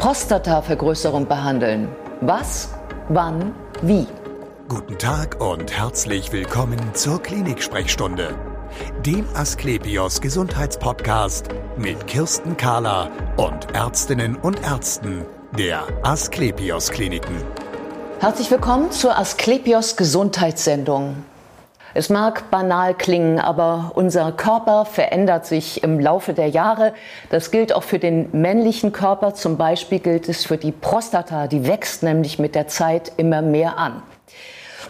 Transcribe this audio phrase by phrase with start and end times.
[0.00, 1.86] Prostatavergrößerung behandeln.
[2.22, 2.70] Was,
[3.10, 4.06] wann, wie?
[4.66, 8.34] Guten Tag und herzlich willkommen zur Klinik-Sprechstunde,
[9.04, 15.26] dem Asklepios Gesundheitspodcast mit Kirsten Kahler und Ärztinnen und Ärzten
[15.58, 17.36] der Asklepios Kliniken.
[18.20, 21.24] Herzlich willkommen zur Asklepios Gesundheitssendung.
[21.92, 26.94] Es mag banal klingen, aber unser Körper verändert sich im Laufe der Jahre.
[27.30, 29.34] Das gilt auch für den männlichen Körper.
[29.34, 31.48] Zum Beispiel gilt es für die Prostata.
[31.48, 34.02] Die wächst nämlich mit der Zeit immer mehr an.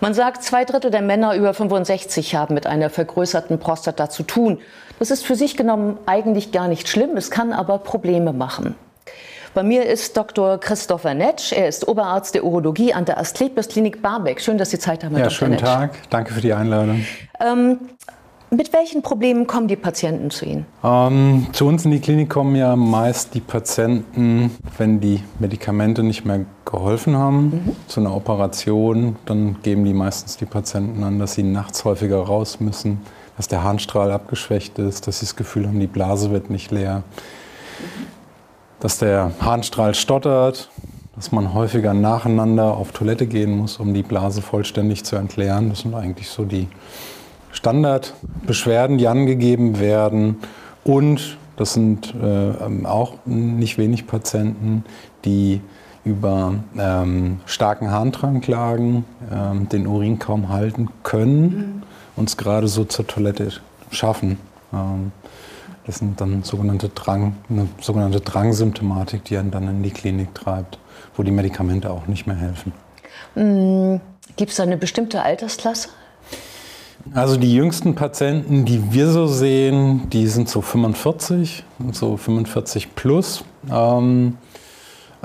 [0.01, 4.59] Man sagt, zwei Drittel der Männer über 65 haben mit einer vergrößerten Prostata zu tun.
[4.99, 7.17] Das ist für sich genommen eigentlich gar nicht schlimm.
[7.17, 8.77] Es kann aber Probleme machen.
[9.53, 10.59] Bei mir ist Dr.
[10.59, 11.53] Christopher Netsch.
[11.53, 14.41] Er ist Oberarzt der Urologie an der Asklepios Klinik Barmbek.
[14.41, 15.37] Schön, dass Sie Zeit haben, Herr ja, Dr.
[15.37, 15.63] schönen Netsch.
[15.63, 15.91] Tag.
[16.09, 17.05] Danke für die Einladung.
[17.41, 17.81] Ähm,
[18.51, 20.67] mit welchen Problemen kommen die Patienten zu Ihnen?
[20.85, 26.25] Ähm, zu uns in die Klinik kommen ja meist die Patienten, wenn die Medikamente nicht
[26.25, 27.77] mehr geholfen haben mhm.
[27.89, 29.17] zu einer Operation.
[29.27, 33.01] Dann geben die meistens die Patienten an, dass sie nachts häufiger raus müssen,
[33.37, 36.99] dass der Harnstrahl abgeschwächt ist, dass sie das Gefühl haben, die Blase wird nicht leer.
[36.99, 38.10] Mhm
[38.81, 40.71] dass der Harnstrahl stottert,
[41.15, 45.69] dass man häufiger nacheinander auf Toilette gehen muss, um die Blase vollständig zu entleeren.
[45.69, 46.67] Das sind eigentlich so die
[47.53, 50.37] Standardbeschwerden, die angegeben werden.
[50.83, 54.85] Und das sind äh, auch nicht wenig Patienten,
[55.27, 55.61] die
[56.05, 61.83] über ähm, starken Harndrang klagen, ähm, den Urin kaum halten können mhm.
[62.17, 63.53] und es gerade so zur Toilette
[63.91, 64.39] schaffen.
[64.73, 65.13] Ähm,
[65.91, 70.79] das sind dann sogenannte Drang, eine sogenannte Drangsymptomatik, die einen dann in die Klinik treibt,
[71.17, 72.73] wo die Medikamente auch nicht mehr helfen.
[73.35, 74.01] Mhm.
[74.37, 75.89] Gibt es da eine bestimmte Altersklasse?
[77.13, 83.43] Also die jüngsten Patienten, die wir so sehen, die sind so 45, so 45 plus.
[83.69, 84.39] Ähm,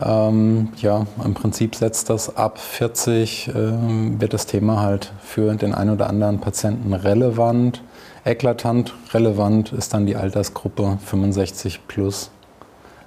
[0.02, 5.76] ähm, ja, im Prinzip setzt das ab 40, ähm, wird das Thema halt für den
[5.76, 7.84] einen oder anderen Patienten relevant.
[8.26, 12.32] Eklatant relevant ist dann die Altersgruppe 65 plus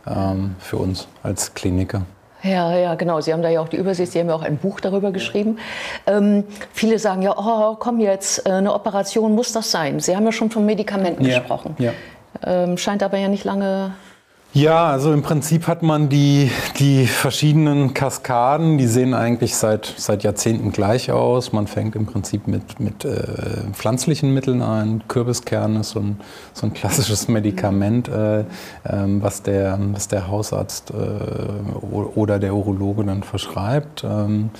[0.06, 2.02] ähm, für uns als Kliniker.
[2.44, 3.20] Ja, ja, genau.
[3.20, 5.58] Sie haben da ja auch die Übersicht, Sie haben ja auch ein Buch darüber geschrieben.
[6.06, 9.98] Ähm, viele sagen ja, oh, komm jetzt, äh, eine Operation muss das sein.
[9.98, 11.74] Sie haben ja schon von Medikamenten ja, gesprochen.
[11.78, 11.92] Ja.
[12.44, 13.94] Ähm, scheint aber ja nicht lange
[14.54, 20.22] ja, also im Prinzip hat man die, die verschiedenen Kaskaden, die sehen eigentlich seit, seit
[20.24, 21.52] Jahrzehnten gleich aus.
[21.52, 25.04] Man fängt im Prinzip mit, mit äh, pflanzlichen Mitteln an.
[25.06, 26.20] Kürbiskern ist so ein,
[26.54, 28.44] so ein klassisches Medikament, äh, äh,
[28.84, 30.94] was, der, was der Hausarzt äh,
[32.14, 34.02] oder der Urologe dann verschreibt.
[34.02, 34.50] Ähm,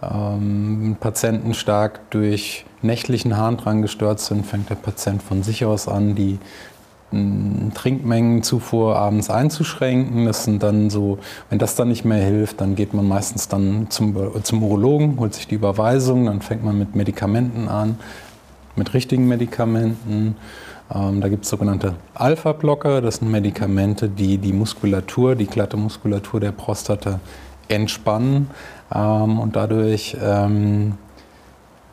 [0.00, 6.14] ähm, Patienten stark durch nächtlichen Harndrang gestört sind, fängt der Patient von sich aus an,
[6.14, 6.38] die
[7.74, 10.26] Trinkmengenzufuhr abends einzuschränken.
[10.26, 11.18] Das sind dann so,
[11.50, 15.34] wenn das dann nicht mehr hilft, dann geht man meistens dann zum, zum Urologen, holt
[15.34, 17.98] sich die Überweisung, dann fängt man mit Medikamenten an,
[18.76, 20.36] mit richtigen Medikamenten.
[20.94, 26.40] Ähm, da gibt es sogenannte Alpha-Blocker, das sind Medikamente, die die Muskulatur, die glatte Muskulatur
[26.40, 27.20] der Prostata
[27.68, 28.50] entspannen
[28.94, 30.94] ähm, und dadurch ähm,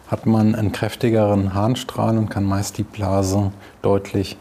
[0.07, 4.37] hat man einen kräftigeren Harnstrahl und kann meist die Blase deutlich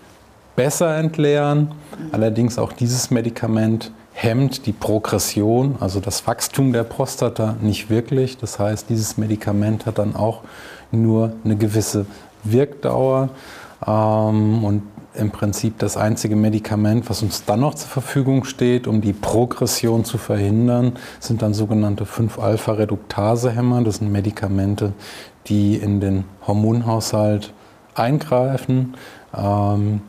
[0.60, 1.72] besser entleeren.
[2.12, 8.37] Allerdings auch dieses Medikament hemmt die Progression, also das Wachstum der Prostata nicht wirklich.
[8.37, 10.43] Das heißt, dieses Medikament hat dann auch
[10.93, 12.04] nur eine gewisse
[12.44, 13.31] Wirkdauer.
[13.87, 14.82] Ähm, und
[15.15, 20.04] im Prinzip das einzige Medikament, was uns dann noch zur Verfügung steht, um die Progression
[20.04, 23.82] zu verhindern, sind dann sogenannte 5-Alpha-Reduktase-Hämmer.
[23.82, 24.92] Das sind Medikamente,
[25.47, 27.54] die in den Hormonhaushalt
[27.94, 28.94] eingreifen.
[29.34, 30.03] Ähm,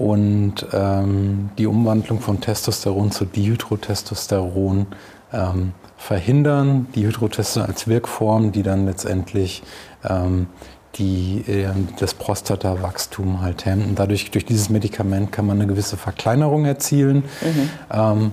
[0.00, 4.86] und ähm, die Umwandlung von Testosteron zu Dihydrotestosteron
[5.30, 6.86] ähm, verhindern.
[6.96, 9.62] Dihydrotestosteron als Wirkform, die dann letztendlich
[10.08, 10.46] ähm,
[10.94, 11.68] die, äh,
[11.98, 13.88] das Prostatawachstum halt hemmt.
[13.88, 17.24] Und dadurch, durch dieses Medikament kann man eine gewisse Verkleinerung erzielen.
[17.42, 17.70] Mhm.
[17.92, 18.32] Ähm,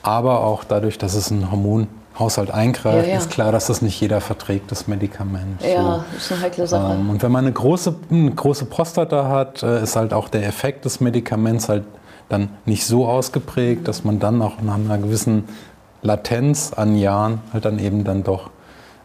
[0.00, 1.88] aber auch dadurch, dass es ein Hormon
[2.18, 3.18] Haushalt eingreift, ja, ja.
[3.18, 5.62] ist klar, dass das nicht jeder verträgt, das Medikament.
[5.62, 6.16] Ja, so.
[6.16, 6.94] ist eine heikle Sache.
[6.94, 10.46] Ähm, und wenn man eine große, eine große Prostata hat, äh, ist halt auch der
[10.46, 11.84] Effekt des Medikaments halt
[12.28, 15.44] dann nicht so ausgeprägt, dass man dann auch nach einer gewissen
[16.02, 18.50] Latenz an Jahren halt dann eben dann doch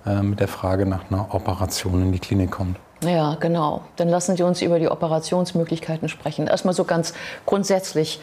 [0.06, 2.78] äh, mit der Frage nach einer Operation in die Klinik kommt.
[3.04, 3.82] Ja, genau.
[3.98, 6.48] Dann lassen Sie uns über die Operationsmöglichkeiten sprechen.
[6.48, 7.14] Erstmal so ganz
[7.46, 8.20] grundsätzlich.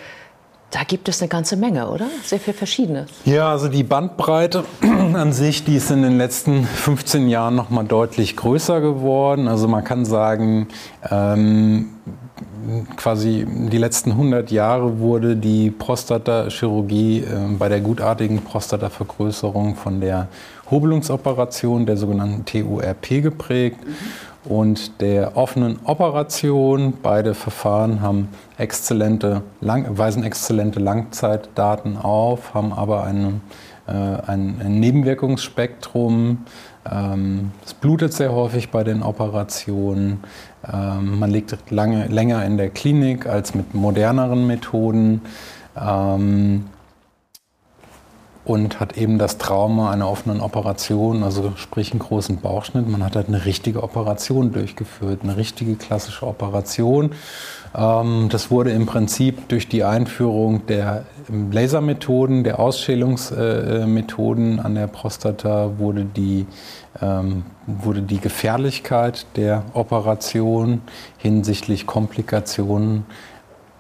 [0.75, 2.07] Da gibt es eine ganze Menge, oder?
[2.25, 3.07] Sehr viel verschiedene.
[3.25, 4.65] Ja, also die Bandbreite
[5.15, 9.47] an sich, die ist in den letzten 15 Jahren noch mal deutlich größer geworden.
[9.47, 10.67] Also man kann sagen,
[11.09, 11.91] ähm,
[12.97, 17.25] quasi die letzten 100 Jahre wurde die Prostata-Chirurgie äh,
[17.57, 20.27] bei der gutartigen Prostatavergrößerung von der
[20.73, 23.79] Hobelungsoperation, der sogenannten TURP, geprägt.
[23.87, 26.95] Mhm und der offenen Operation.
[27.03, 33.41] Beide Verfahren haben exzellente, lang, weisen exzellente Langzeitdaten auf, haben aber eine,
[33.87, 36.45] äh, ein, ein, Nebenwirkungsspektrum.
[36.91, 40.23] Ähm, es blutet sehr häufig bei den Operationen.
[40.71, 45.23] Ähm, man liegt lange, länger in der Klinik als mit moderneren Methoden
[45.81, 46.67] ähm,
[48.45, 52.89] und hat eben das Trauma einer offenen Operation, also sprich einen großen Bauchschnitt.
[52.89, 57.13] Man hat halt eine richtige Operation durchgeführt, eine richtige klassische Operation.
[57.75, 65.79] Ähm, das wurde im Prinzip durch die Einführung der Lasermethoden, der Ausschälungsmethoden an der Prostata
[65.79, 66.47] wurde die
[67.01, 70.83] ähm, wurde die Gefährlichkeit der Operation
[71.19, 73.07] hinsichtlich Komplikationen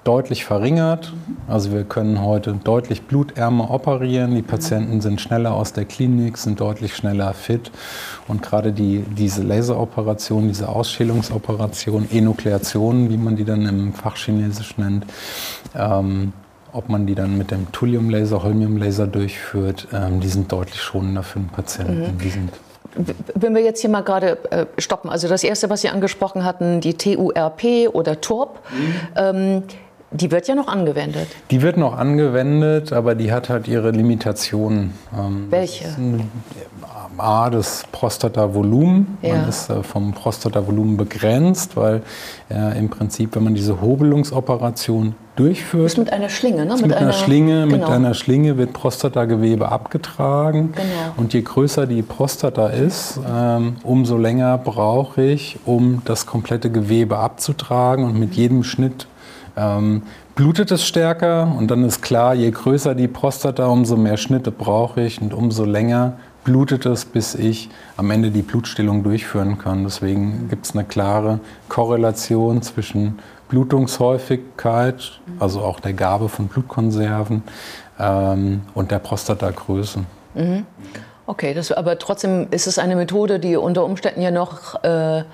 [0.05, 1.12] deutlich verringert.
[1.49, 4.35] Also wir können heute deutlich blutärmer operieren.
[4.35, 7.71] Die Patienten sind schneller aus der Klinik, sind deutlich schneller fit.
[8.29, 15.06] Und gerade die, diese Laseroperation, diese Ausschälungsoperation, Enukleation, wie man die dann im Fachchinesisch nennt,
[15.75, 16.33] ähm,
[16.73, 21.39] ob man die dann mit dem Thuliumlaser, Holmiumlaser durchführt, ähm, die sind deutlich schonender für
[21.39, 22.17] den Patienten.
[22.17, 22.49] Mhm
[23.35, 26.81] wenn wir jetzt hier mal gerade äh, stoppen, also das erste, was Sie angesprochen hatten,
[26.81, 28.95] die TURP oder TURP, mhm.
[29.17, 29.62] ähm,
[30.14, 31.26] die wird ja noch angewendet.
[31.50, 34.94] Die wird noch angewendet, aber die hat halt ihre Limitationen.
[35.16, 35.87] Ähm, Welche?
[37.16, 39.19] A, das Prostatavolumen.
[39.22, 39.37] Ja.
[39.37, 42.02] Man ist äh, vom Prostatavolumen begrenzt, weil
[42.50, 45.87] äh, im Prinzip, wenn man diese Hobelungsoperation durchführt.
[45.87, 46.75] Ist mit einer Schlinge, ne?
[46.75, 47.76] Mit, mit einer, einer, Schlinge, genau.
[47.76, 50.72] mit einer Schlinge wird Prostatagewebe abgetragen.
[50.72, 51.14] Genau.
[51.16, 57.19] Und je größer die Prostata ist, ähm, umso länger brauche ich, um das komplette Gewebe
[57.19, 58.05] abzutragen.
[58.05, 59.06] Und mit jedem Schnitt
[59.56, 60.03] ähm,
[60.35, 65.03] blutet es stärker und dann ist klar, je größer die Prostata, umso mehr Schnitte brauche
[65.03, 66.15] ich und umso länger
[66.45, 69.85] blutet es, bis ich am Ende die Blutstillung durchführen kann.
[69.85, 73.19] Deswegen gibt es eine klare Korrelation zwischen
[73.49, 77.43] Blutungshäufigkeit, also auch der Gabe von Blutkonserven
[77.99, 80.00] ähm, und der Prostatagröße.
[80.35, 80.67] Mhm.
[81.27, 85.25] Okay, das, aber trotzdem ist es eine Methode, die unter Umständen ja noch äh,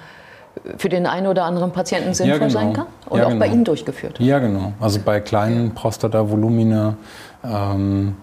[0.76, 2.60] für den einen oder anderen Patienten sinnvoll ja, genau.
[2.60, 3.40] sein kann und ja, auch genau.
[3.40, 4.18] bei Ihnen durchgeführt.
[4.20, 4.72] Ja, genau.
[4.80, 6.96] Also bei kleinen Prostatavolumina
[7.44, 8.16] ähm,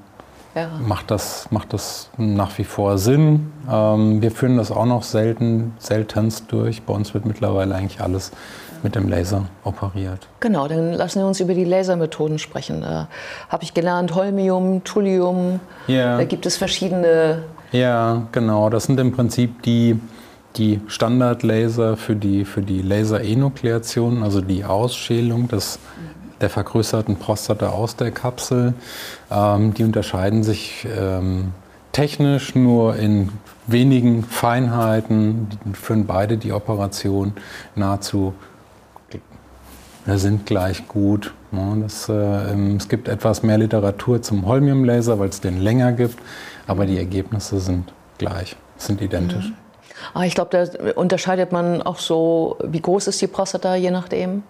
[0.56, 0.70] ja.
[0.86, 3.52] macht, das, macht das nach wie vor Sinn.
[3.72, 6.84] Ähm, wir führen das auch noch selten, seltenst durch.
[6.84, 8.32] Bei uns wird mittlerweile eigentlich alles
[8.84, 10.28] mit dem Laser operiert.
[10.40, 12.82] Genau, dann lassen wir uns über die Lasermethoden sprechen.
[12.82, 13.08] Da
[13.50, 16.18] habe ich gelernt, Holmium, Thulium, ja.
[16.18, 17.44] da gibt es verschiedene.
[17.72, 18.70] Ja, genau.
[18.70, 20.00] Das sind im Prinzip die
[20.58, 25.80] die Standardlaser für die, für die Laser-Enukleation, also die Ausschälung des,
[26.42, 28.74] der vergrößerten Prostata aus der Kapsel.
[29.32, 31.52] Ähm, die unterscheiden sich ähm,
[31.92, 33.30] technisch nur in
[33.68, 37.34] wenigen Feinheiten, die führen beide die Operation
[37.76, 38.34] nahezu
[40.16, 41.34] sind gleich gut.
[41.82, 46.18] Das, äh, es gibt etwas mehr Literatur zum Holmiumlaser, weil es den länger gibt,
[46.66, 49.50] aber die Ergebnisse sind gleich, sind identisch.
[49.50, 49.67] Mhm.
[50.14, 54.44] Ah, ich glaube, da unterscheidet man auch so, wie groß ist die Prostata, je nachdem,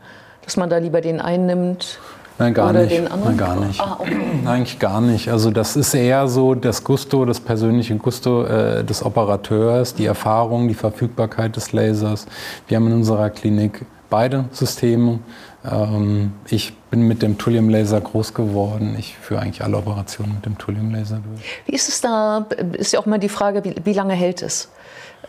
[0.44, 2.00] dass man da lieber den einnimmt.
[2.40, 2.92] Nein, gar oder nicht.
[2.92, 3.36] Den anderen?
[3.36, 3.82] Nein, gar nicht.
[3.82, 4.18] Ah, okay.
[4.46, 5.30] Eigentlich gar nicht.
[5.30, 10.68] Also das ist eher so das Gusto, das persönliche Gusto äh, des Operateurs, die Erfahrung,
[10.68, 12.28] die Verfügbarkeit des Lasers.
[12.68, 15.19] Wir haben in unserer Klinik beide Systeme.
[15.66, 18.95] Ähm, ich bin mit dem Thulium-Laser groß geworden.
[19.00, 21.62] Ich führe eigentlich alle Operationen mit dem Thulium-Laser durch.
[21.66, 22.45] Wie ist es da?
[22.74, 24.69] Ist ja auch mal die Frage, wie, wie lange hält es?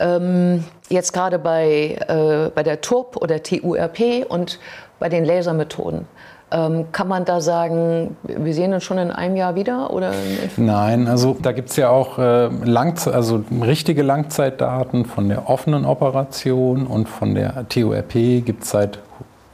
[0.01, 4.59] Ähm, jetzt gerade bei, äh, bei der TURP oder TURP und
[4.99, 6.07] bei den Lasermethoden.
[6.51, 9.93] Ähm, kann man da sagen, wir sehen uns schon in einem Jahr wieder?
[9.93, 10.13] Oder
[10.57, 15.85] Nein, also da gibt es ja auch äh, Langze also richtige Langzeitdaten von der offenen
[15.85, 18.13] Operation und von der TURP
[18.47, 18.99] gibt es seit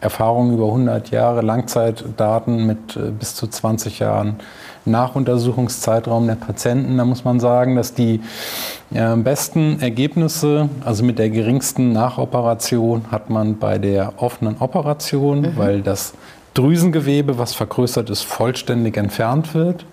[0.01, 4.37] Erfahrungen über 100 Jahre, Langzeitdaten mit äh, bis zu 20 Jahren
[4.85, 6.99] Nachuntersuchungszeitraum der Patienten.
[6.99, 8.21] Da muss man sagen, dass die
[8.93, 15.57] äh, besten Ergebnisse, also mit der geringsten Nachoperation, hat man bei der offenen Operation, mhm.
[15.57, 16.14] weil das
[16.55, 19.87] Drüsengewebe, was vergrößert ist, vollständig entfernt wird.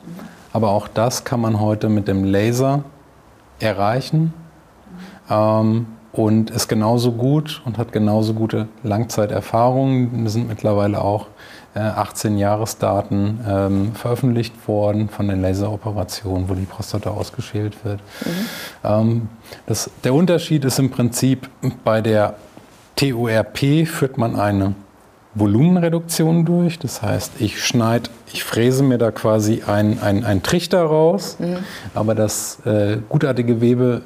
[0.53, 2.83] Aber auch das kann man heute mit dem Laser
[3.59, 4.33] erreichen.
[5.29, 10.23] Ähm, und ist genauso gut und hat genauso gute Langzeiterfahrungen.
[10.23, 11.27] Wir sind mittlerweile auch
[11.73, 17.99] 18 äh, Jahresdaten ähm, veröffentlicht worden von den Laseroperationen, wo die Prostata ausgeschält wird.
[18.25, 18.29] Mhm.
[18.83, 19.29] Ähm,
[19.65, 21.49] das, der Unterschied ist im Prinzip,
[21.83, 22.35] bei der
[22.97, 24.75] TURP führt man eine
[25.33, 26.77] Volumenreduktion durch.
[26.77, 31.57] Das heißt, ich schneide, ich fräse mir da quasi einen Trichter raus, mhm.
[31.93, 34.01] aber das äh, gutartige Gewebe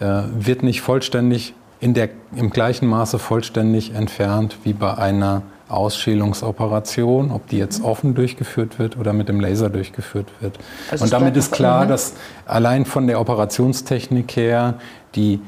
[0.00, 7.30] äh, wird nicht vollständig in der, im gleichen Maße vollständig entfernt wie bei einer Ausschälungsoperation,
[7.30, 10.58] ob die jetzt offen durchgeführt wird oder mit dem Laser durchgeführt wird.
[10.90, 11.88] Also und damit ist klar, mhm.
[11.88, 12.14] dass
[12.46, 14.74] allein von der Operationstechnik her
[15.14, 15.40] die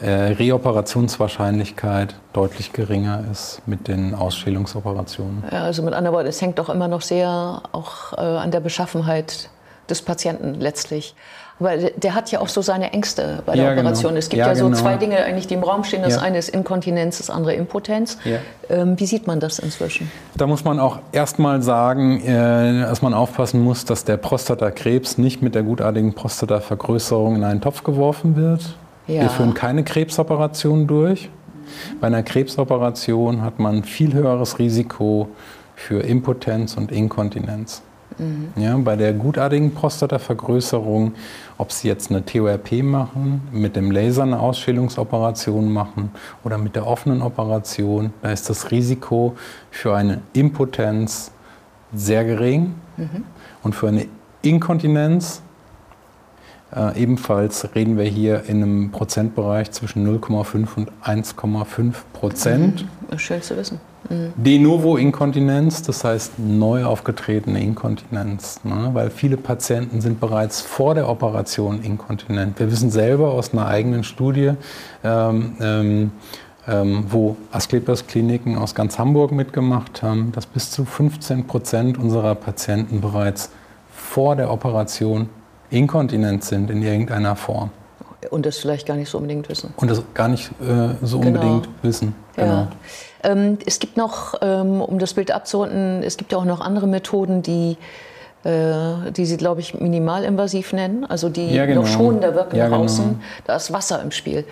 [0.00, 5.44] äh, Reoperationswahrscheinlichkeit deutlich geringer ist mit den Ausschälungsoperationen.
[5.50, 8.60] Ja, also mit anderen Worten, es hängt doch immer noch sehr auch äh, an der
[8.60, 9.48] Beschaffenheit
[9.88, 11.14] des Patienten letztlich.
[11.58, 13.82] Weil der hat ja auch so seine Ängste bei der ja, genau.
[13.88, 14.10] Operation.
[14.10, 14.18] Genau.
[14.18, 14.76] Es gibt ja, ja so genau.
[14.76, 16.02] zwei Dinge eigentlich, die im Raum stehen.
[16.02, 16.20] Das ja.
[16.20, 18.18] eine ist Inkontinenz, das andere Impotenz.
[18.68, 20.10] Ähm, wie sieht man das inzwischen?
[20.36, 25.40] Da muss man auch erstmal sagen, äh, dass man aufpassen muss, dass der Prostatakrebs nicht
[25.40, 28.76] mit der gutartigen Prostatavergrößerung in einen Topf geworfen wird.
[29.06, 31.30] Wir führen keine Krebsoperation durch.
[32.00, 35.28] Bei einer Krebsoperation hat man viel höheres Risiko
[35.74, 37.82] für Impotenz und Inkontinenz.
[38.18, 38.48] Mhm.
[38.56, 41.12] Ja, bei der gutartigen Prostatavergrößerung,
[41.58, 46.10] ob Sie jetzt eine TORP machen, mit dem Laser eine Ausschälungsoperation machen
[46.44, 49.36] oder mit der offenen Operation, da ist das Risiko
[49.70, 51.30] für eine Impotenz
[51.94, 53.24] sehr gering mhm.
[53.62, 54.06] und für eine
[54.42, 55.42] Inkontinenz
[56.74, 62.86] äh, ebenfalls reden wir hier in einem Prozentbereich zwischen 0,5 und 1,5 Prozent.
[63.10, 63.18] Mhm.
[63.18, 63.80] Schön zu wissen.
[64.10, 64.32] Mhm.
[64.36, 68.90] De novo Inkontinenz, das heißt neu aufgetretene Inkontinenz, ne?
[68.92, 72.58] weil viele Patienten sind bereits vor der Operation inkontinent.
[72.58, 74.52] Wir wissen selber aus einer eigenen Studie,
[75.04, 76.10] ähm, ähm,
[76.68, 82.34] ähm, wo Asklepios Kliniken aus ganz Hamburg mitgemacht haben, dass bis zu 15 Prozent unserer
[82.34, 83.50] Patienten bereits
[83.92, 85.28] vor der Operation
[85.70, 87.70] inkontinent sind in irgendeiner Form.
[88.30, 89.72] Und das vielleicht gar nicht so unbedingt wissen.
[89.76, 91.40] Und das gar nicht äh, so genau.
[91.40, 92.14] unbedingt wissen.
[92.34, 92.48] Genau.
[92.48, 92.68] Ja.
[93.22, 96.86] Ähm, es gibt noch, ähm, um das Bild abzurunden, es gibt ja auch noch andere
[96.86, 97.76] Methoden, die
[98.46, 101.80] äh, die sie, glaube ich, minimalinvasiv nennen, also die ja, genau.
[101.80, 103.04] noch schonender wirken ja, nach außen.
[103.04, 103.18] Genau.
[103.44, 104.44] Da ist Wasser im Spiel.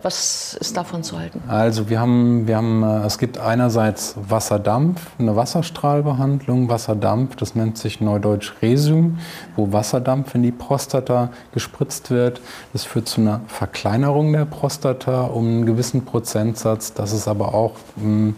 [0.00, 1.42] Was ist davon zu halten?
[1.46, 6.70] Also wir haben, wir haben, äh, es gibt einerseits Wasserdampf, eine Wasserstrahlbehandlung.
[6.70, 9.18] Wasserdampf, das nennt sich neudeutsch Resum,
[9.56, 12.40] wo Wasserdampf in die Prostata gespritzt wird.
[12.72, 16.94] Das führt zu einer Verkleinerung der Prostata um einen gewissen Prozentsatz.
[16.94, 18.30] Das ist aber auch mm,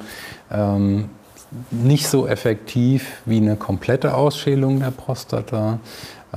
[0.50, 1.10] ähm,
[1.70, 5.78] nicht so effektiv wie eine komplette Ausschälung der Prostata.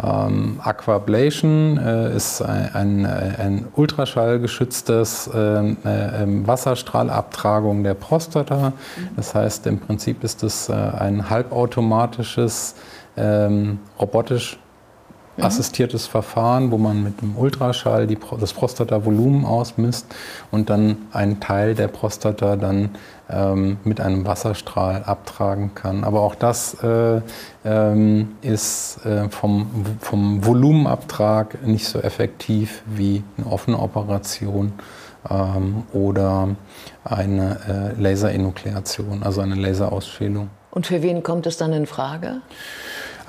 [0.01, 8.73] Ähm, Aquablation äh, ist ein, ein, ein ultraschallgeschütztes ähm, äh, äh, Wasserstrahlabtragung der Prostata.
[9.15, 12.75] Das heißt, im Prinzip ist es äh, ein halbautomatisches,
[13.17, 14.59] ähm, robotisch.
[15.41, 20.07] Assistiertes Verfahren, wo man mit dem Ultraschall die, das Prostatavolumen ausmisst
[20.51, 22.91] und dann einen Teil der Prostata dann
[23.29, 26.03] ähm, mit einem Wasserstrahl abtragen kann.
[26.03, 27.21] Aber auch das äh,
[27.65, 29.69] ähm, ist äh, vom,
[30.01, 34.73] vom Volumenabtrag nicht so effektiv wie eine offene Operation
[35.29, 36.49] ähm, oder
[37.03, 40.49] eine äh, Laserenukleation, also eine Laserausschälung.
[40.71, 42.41] Und für wen kommt es dann in Frage?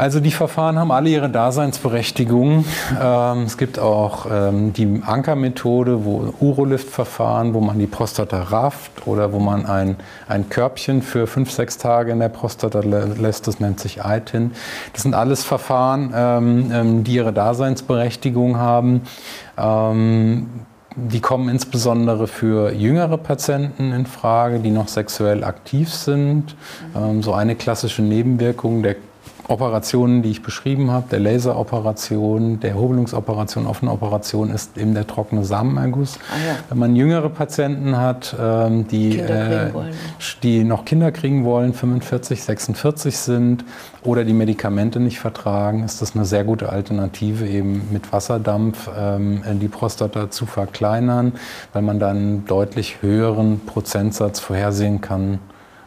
[0.00, 2.64] Also die Verfahren haben alle ihre Daseinsberechtigung.
[2.98, 9.34] Ähm, es gibt auch ähm, die Ankermethode, wo Urolift-Verfahren, wo man die Prostata rafft oder
[9.34, 13.46] wo man ein, ein Körbchen für fünf, sechs Tage in der Prostata lässt.
[13.46, 14.52] Das nennt sich ITIN.
[14.94, 19.02] Das sind alles Verfahren, ähm, ähm die ihre Daseinsberechtigung haben.
[19.58, 20.48] Ähm,
[20.96, 26.56] die kommen insbesondere für jüngere Patienten in Frage, die noch sexuell aktiv sind.
[26.96, 28.96] Ähm, so eine klassische Nebenwirkung der
[29.50, 35.44] Operationen, die ich beschrieben habe, der Laseroperation, der Hobelungsoperation, offene Operation, ist eben der trockene
[35.44, 36.18] Samenerguss.
[36.30, 36.56] Ah, ja.
[36.68, 39.70] Wenn man jüngere Patienten hat, ähm, die, äh,
[40.42, 43.64] die noch Kinder kriegen wollen, 45, 46 sind
[44.04, 49.42] oder die Medikamente nicht vertragen, ist das eine sehr gute Alternative, eben mit Wasserdampf ähm,
[49.60, 51.32] die Prostata zu verkleinern,
[51.72, 55.40] weil man dann einen deutlich höheren Prozentsatz vorhersehen kann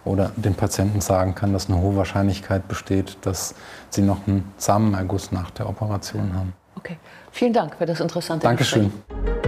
[0.06, 3.56] oder dem Patienten sagen kann, dass eine hohe Wahrscheinlichkeit besteht, dass
[3.90, 6.54] sie noch einen Samenerguss nach der Operation haben.
[6.76, 6.98] Okay,
[7.32, 8.92] vielen Dank für das interessante Dankeschön.
[8.92, 9.44] Gespräch.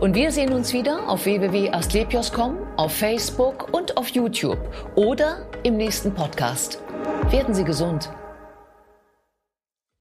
[0.00, 4.58] Und wir sehen uns wieder auf www.astlepios.com, auf Facebook und auf YouTube
[4.96, 6.80] oder im nächsten Podcast.
[7.30, 8.10] Werden Sie gesund.